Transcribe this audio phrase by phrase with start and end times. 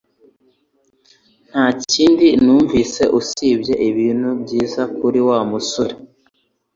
[1.49, 5.95] Nta kindi numvise usibye ibintu byiza kuri Wa musore